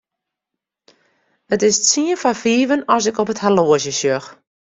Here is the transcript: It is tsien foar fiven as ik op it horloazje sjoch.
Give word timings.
It 1.53 1.61
is 1.69 1.75
tsien 1.81 2.17
foar 2.21 2.37
fiven 2.43 2.85
as 2.95 3.03
ik 3.09 3.17
op 3.21 3.31
it 3.33 3.43
horloazje 3.43 3.93
sjoch. 3.99 4.27